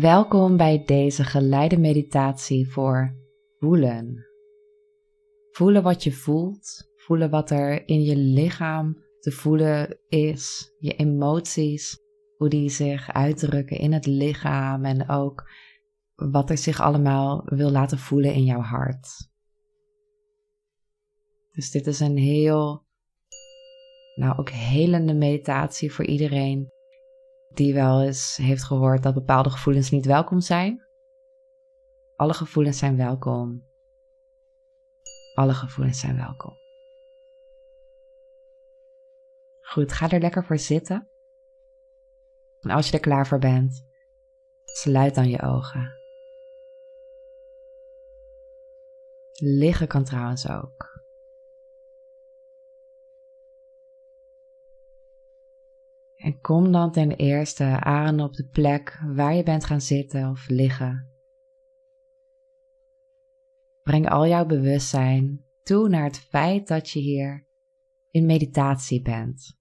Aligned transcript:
Welkom 0.00 0.56
bij 0.56 0.84
deze 0.84 1.24
geleide 1.24 1.78
meditatie 1.78 2.70
voor 2.70 3.16
voelen. 3.58 4.26
Voelen 5.50 5.82
wat 5.82 6.04
je 6.04 6.12
voelt, 6.12 6.90
voelen 6.96 7.30
wat 7.30 7.50
er 7.50 7.88
in 7.88 8.02
je 8.02 8.16
lichaam 8.16 9.04
te 9.20 9.30
voelen 9.30 9.98
is, 10.08 10.72
je 10.78 10.94
emoties, 10.96 11.98
hoe 12.36 12.48
die 12.48 12.70
zich 12.70 13.12
uitdrukken 13.12 13.78
in 13.78 13.92
het 13.92 14.06
lichaam 14.06 14.84
en 14.84 15.08
ook 15.08 15.50
wat 16.14 16.50
er 16.50 16.58
zich 16.58 16.80
allemaal 16.80 17.42
wil 17.44 17.70
laten 17.70 17.98
voelen 17.98 18.34
in 18.34 18.44
jouw 18.44 18.60
hart. 18.60 19.08
Dus 21.50 21.70
dit 21.70 21.86
is 21.86 22.00
een 22.00 22.18
heel, 22.18 22.84
nou 24.14 24.38
ook 24.38 24.50
helende 24.50 25.14
meditatie 25.14 25.92
voor 25.92 26.04
iedereen 26.04 26.74
die 27.56 27.74
wel 27.74 28.02
eens 28.02 28.36
heeft 28.36 28.64
gehoord 28.64 29.02
dat 29.02 29.14
bepaalde 29.14 29.50
gevoelens 29.50 29.90
niet 29.90 30.06
welkom 30.06 30.40
zijn. 30.40 30.86
Alle 32.16 32.34
gevoelens 32.34 32.78
zijn 32.78 32.96
welkom. 32.96 33.68
Alle 35.34 35.54
gevoelens 35.54 36.00
zijn 36.00 36.16
welkom. 36.16 36.54
Goed, 39.60 39.92
ga 39.92 40.10
er 40.10 40.20
lekker 40.20 40.44
voor 40.44 40.58
zitten. 40.58 41.08
En 42.60 42.70
als 42.70 42.86
je 42.86 42.92
er 42.92 43.00
klaar 43.00 43.26
voor 43.26 43.38
bent, 43.38 43.86
sluit 44.64 45.14
dan 45.14 45.28
je 45.28 45.42
ogen. 45.42 45.94
Liggen 49.32 49.86
kan 49.88 50.04
trouwens 50.04 50.48
ook. 50.48 50.95
Kom 56.46 56.72
dan 56.72 56.92
ten 56.92 57.10
eerste 57.10 57.64
aan 57.80 58.20
op 58.20 58.32
de 58.34 58.44
plek 58.44 59.00
waar 59.06 59.34
je 59.34 59.42
bent 59.42 59.64
gaan 59.64 59.80
zitten 59.80 60.30
of 60.30 60.48
liggen. 60.48 61.10
Breng 63.82 64.08
al 64.08 64.26
jouw 64.26 64.46
bewustzijn 64.46 65.44
toe 65.62 65.88
naar 65.88 66.04
het 66.04 66.18
feit 66.18 66.68
dat 66.68 66.90
je 66.90 67.00
hier 67.00 67.46
in 68.10 68.26
meditatie 68.26 69.02
bent. 69.02 69.55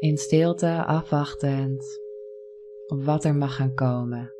In 0.00 0.18
stilte 0.18 0.84
afwachtend 0.84 2.00
op 2.86 3.04
wat 3.04 3.24
er 3.24 3.34
mag 3.34 3.54
gaan 3.54 3.74
komen. 3.74 4.34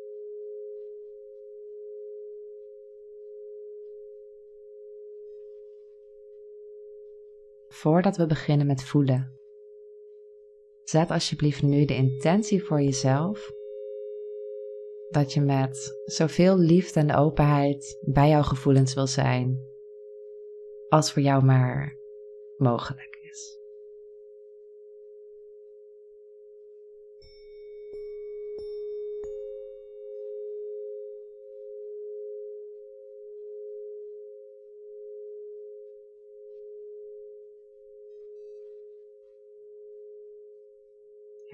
Voordat 7.67 8.17
we 8.17 8.25
beginnen 8.25 8.67
met 8.67 8.83
voelen, 8.83 9.39
zet 10.83 11.11
alsjeblieft 11.11 11.61
nu 11.61 11.85
de 11.85 11.95
intentie 11.95 12.63
voor 12.63 12.81
jezelf 12.81 13.51
dat 15.09 15.33
je 15.33 15.41
met 15.41 16.01
zoveel 16.05 16.57
liefde 16.57 16.99
en 16.99 17.15
openheid 17.15 17.97
bij 18.01 18.29
jouw 18.29 18.43
gevoelens 18.43 18.93
wil 18.93 19.07
zijn, 19.07 19.67
als 20.89 21.13
voor 21.13 21.21
jou 21.21 21.43
maar 21.43 21.97
mogelijk. 22.57 23.10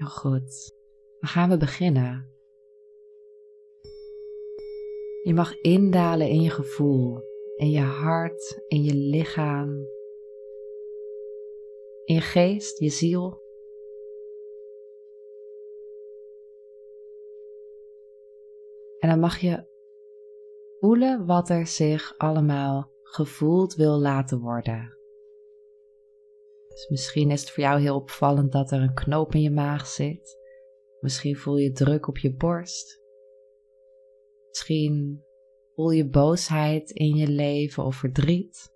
Goed. 0.08 0.76
Dan 1.20 1.28
gaan 1.28 1.48
we 1.48 1.56
beginnen. 1.56 2.32
Je 5.22 5.34
mag 5.34 5.60
indalen 5.60 6.28
in 6.28 6.40
je 6.40 6.50
gevoel, 6.50 7.20
in 7.56 7.70
je 7.70 7.80
hart, 7.80 8.62
in 8.68 8.82
je 8.82 8.94
lichaam, 8.94 9.68
in 12.04 12.14
je 12.14 12.20
geest, 12.20 12.78
je 12.78 12.88
ziel. 12.88 13.42
En 18.98 19.08
dan 19.08 19.20
mag 19.20 19.38
je 19.38 19.66
voelen 20.80 21.26
wat 21.26 21.50
er 21.50 21.66
zich 21.66 22.14
allemaal 22.16 22.90
gevoeld 23.02 23.74
wil 23.74 23.98
laten 23.98 24.40
worden. 24.40 24.97
Dus 26.78 26.88
misschien 26.88 27.30
is 27.30 27.40
het 27.40 27.50
voor 27.50 27.62
jou 27.62 27.80
heel 27.80 27.96
opvallend 27.96 28.52
dat 28.52 28.70
er 28.70 28.80
een 28.80 28.94
knoop 28.94 29.34
in 29.34 29.40
je 29.40 29.50
maag 29.50 29.86
zit. 29.86 30.38
Misschien 31.00 31.36
voel 31.36 31.56
je 31.56 31.72
druk 31.72 32.08
op 32.08 32.18
je 32.18 32.34
borst. 32.34 33.00
Misschien 34.48 35.24
voel 35.74 35.90
je 35.90 36.08
boosheid 36.08 36.90
in 36.90 37.16
je 37.16 37.28
leven 37.28 37.84
of 37.84 37.96
verdriet. 37.96 38.72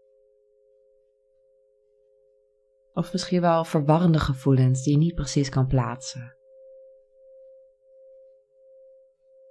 Of 2.92 3.12
misschien 3.12 3.40
wel 3.40 3.64
verwarrende 3.64 4.18
gevoelens 4.18 4.82
die 4.82 4.92
je 4.92 4.98
niet 4.98 5.14
precies 5.14 5.48
kan 5.48 5.66
plaatsen. 5.66 6.36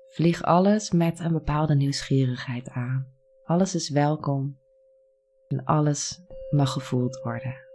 Vlieg 0.10 0.44
alles 0.44 0.92
met 0.92 1.20
een 1.20 1.34
bepaalde 1.34 1.76
nieuwsgierigheid 1.76 2.70
aan. 2.70 3.16
Alles 3.44 3.76
is 3.76 3.90
welkom 3.90 4.60
en 5.48 5.64
alles 5.64 6.22
mag 6.50 6.72
gevoeld 6.72 7.20
worden. 7.24 7.71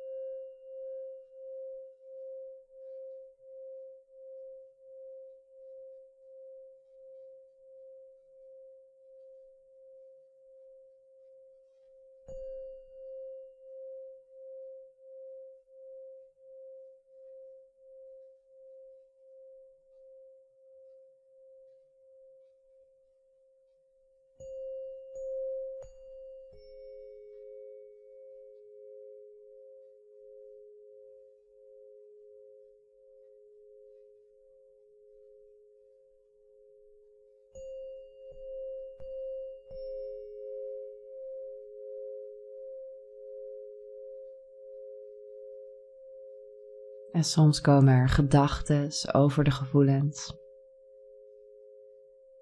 En 47.16 47.24
soms 47.24 47.60
komen 47.60 47.94
er 47.94 48.08
gedachten 48.08 49.14
over 49.14 49.44
de 49.44 49.50
gevoelens. 49.50 50.34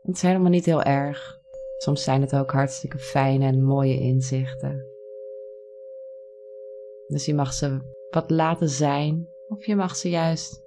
Het 0.03 0.17
is 0.17 0.23
helemaal 0.23 0.51
niet 0.51 0.65
heel 0.65 0.83
erg. 0.83 1.39
Soms 1.79 2.03
zijn 2.03 2.21
het 2.21 2.37
ook 2.37 2.51
hartstikke 2.51 2.99
fijne 2.99 3.47
en 3.47 3.65
mooie 3.65 3.99
inzichten. 3.99 4.87
Dus 7.07 7.25
je 7.25 7.35
mag 7.35 7.53
ze 7.53 7.79
wat 8.11 8.31
laten 8.31 8.69
zijn, 8.69 9.29
of 9.49 9.67
je 9.67 9.77
mag 9.77 9.97
ze 9.97 10.09
juist 10.11 10.63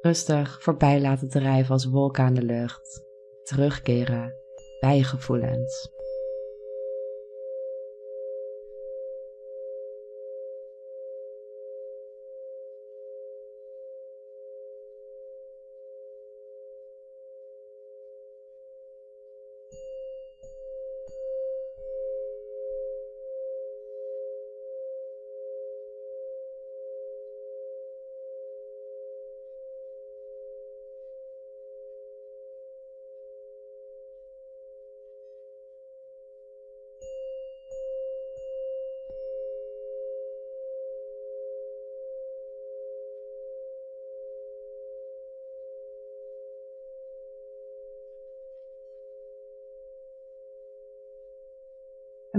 rustig 0.00 0.62
voorbij 0.62 1.00
laten 1.00 1.28
drijven 1.28 1.72
als 1.72 1.84
wolken 1.84 2.24
aan 2.24 2.34
de 2.34 2.42
lucht. 2.42 3.04
Terugkeren 3.42 4.34
bij 4.80 4.96
je 4.96 5.04
gevoelens. 5.04 5.90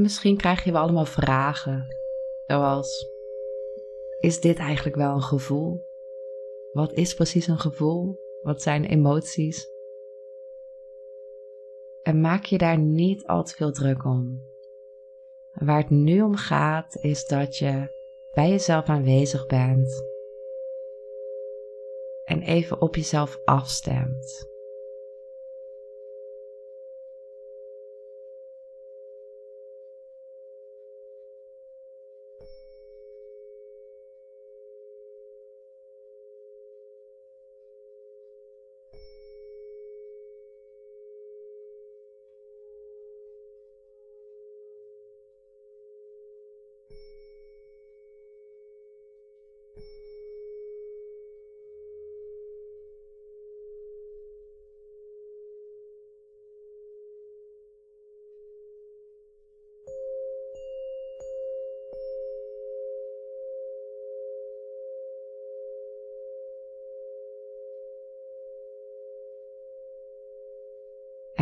Misschien 0.04 0.38
krijg 0.38 0.64
je 0.64 0.72
wel 0.72 0.82
allemaal 0.82 1.06
vragen, 1.06 1.88
zoals: 2.46 3.08
Is 4.20 4.40
dit 4.40 4.58
eigenlijk 4.58 4.96
wel 4.96 5.16
een 5.16 5.22
gevoel? 5.22 5.86
Wat 6.72 6.94
is 6.94 7.14
precies 7.14 7.48
een 7.48 7.60
gevoel? 7.60 8.20
Wat 8.42 8.62
zijn 8.62 8.86
emoties? 8.86 9.72
En 12.02 12.22
maak 12.22 12.44
je 12.44 12.58
daar 12.58 12.78
niet 12.78 13.28
al 13.28 13.44
te 13.44 13.56
veel 13.56 13.72
druk 13.72 14.06
om. 14.06 14.52
Waar 15.54 15.78
het 15.78 15.90
nu 15.90 16.22
om 16.22 16.36
gaat, 16.36 16.98
is 17.02 17.26
dat 17.26 17.58
je 17.58 18.02
bij 18.34 18.50
jezelf 18.50 18.86
aanwezig 18.86 19.46
bent 19.46 20.12
en 22.24 22.42
even 22.42 22.82
op 22.82 22.96
jezelf 22.96 23.40
afstemt. 23.46 24.52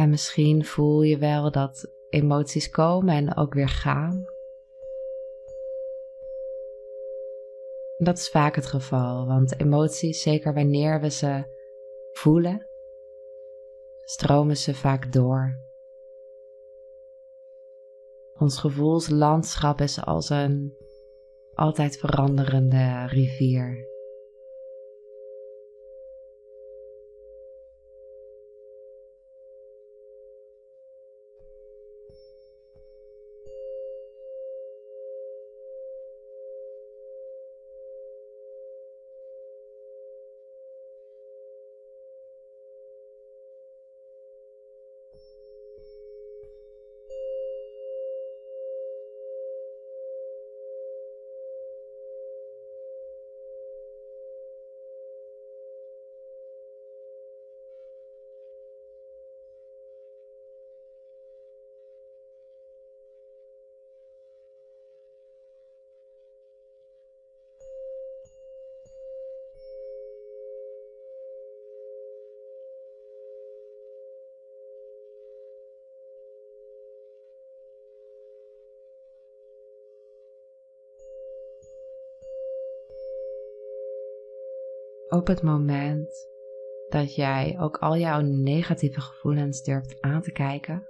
En 0.01 0.09
misschien 0.09 0.65
voel 0.65 1.01
je 1.01 1.17
wel 1.17 1.51
dat 1.51 1.91
emoties 2.09 2.69
komen 2.69 3.15
en 3.15 3.35
ook 3.35 3.53
weer 3.53 3.69
gaan. 3.69 4.25
Dat 8.03 8.17
is 8.17 8.29
vaak 8.29 8.55
het 8.55 8.65
geval, 8.65 9.25
want 9.27 9.59
emoties, 9.59 10.21
zeker 10.21 10.53
wanneer 10.53 11.01
we 11.01 11.09
ze 11.09 11.43
voelen, 12.11 12.67
stromen 14.03 14.57
ze 14.57 14.73
vaak 14.73 15.11
door. 15.11 15.59
Ons 18.37 18.57
gevoelslandschap 18.57 19.81
is 19.81 20.05
als 20.05 20.29
een 20.29 20.77
altijd 21.53 21.97
veranderende 21.97 23.05
rivier. 23.07 23.90
Op 85.11 85.27
het 85.27 85.41
moment 85.41 86.29
dat 86.89 87.15
jij 87.15 87.57
ook 87.59 87.77
al 87.77 87.97
jouw 87.97 88.21
negatieve 88.21 89.01
gevoelens 89.01 89.63
durft 89.63 90.01
aan 90.01 90.21
te 90.21 90.31
kijken, 90.31 90.87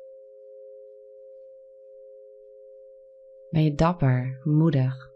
ben 3.49 3.63
je 3.63 3.75
dapper, 3.75 4.41
moedig 4.43 5.11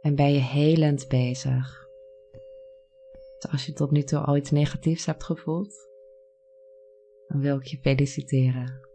en 0.00 0.14
ben 0.14 0.32
je 0.32 0.40
helend 0.40 1.08
bezig. 1.08 1.88
Dus 3.38 3.50
als 3.50 3.66
je 3.66 3.72
tot 3.72 3.90
nu 3.90 4.02
toe 4.02 4.18
al 4.18 4.36
iets 4.36 4.50
negatiefs 4.50 5.06
hebt 5.06 5.24
gevoeld, 5.24 5.88
dan 7.26 7.40
wil 7.40 7.56
ik 7.56 7.64
je 7.64 7.78
feliciteren. 7.78 8.87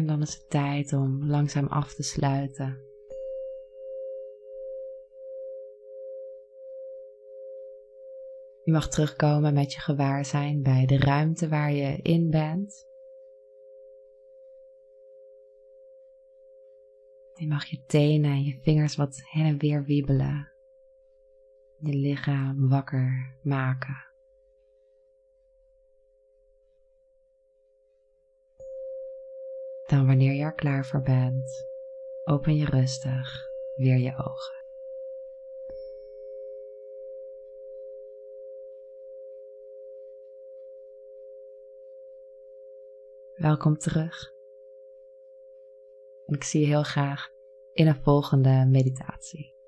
En 0.00 0.06
dan 0.06 0.20
is 0.20 0.34
het 0.34 0.50
tijd 0.50 0.92
om 0.92 1.26
langzaam 1.26 1.66
af 1.66 1.94
te 1.94 2.02
sluiten. 2.02 2.78
Je 8.64 8.72
mag 8.72 8.88
terugkomen 8.88 9.54
met 9.54 9.72
je 9.72 9.80
gewaarzijn 9.80 10.62
bij 10.62 10.86
de 10.86 10.98
ruimte 10.98 11.48
waar 11.48 11.72
je 11.72 11.96
in 12.02 12.30
bent. 12.30 12.86
Je 17.34 17.46
mag 17.46 17.64
je 17.64 17.84
tenen 17.86 18.30
en 18.30 18.42
je 18.42 18.58
vingers 18.62 18.96
wat 18.96 19.22
heen 19.24 19.46
en 19.46 19.58
weer 19.58 19.84
wiebelen. 19.84 20.52
Je 21.78 21.94
lichaam 21.94 22.68
wakker 22.68 23.38
maken. 23.42 24.09
Dan 29.90 30.06
wanneer 30.06 30.32
je 30.32 30.42
er 30.42 30.54
klaar 30.54 30.86
voor 30.86 31.02
bent, 31.02 31.68
open 32.24 32.56
je 32.56 32.64
rustig 32.64 33.50
weer 33.74 33.98
je 33.98 34.16
ogen. 34.16 34.64
Welkom 43.34 43.78
terug. 43.78 44.34
Ik 46.26 46.44
zie 46.44 46.60
je 46.60 46.66
heel 46.66 46.82
graag 46.82 47.30
in 47.72 47.86
een 47.86 48.02
volgende 48.02 48.66
meditatie. 48.68 49.59